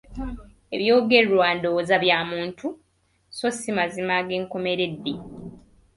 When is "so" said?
3.37-3.47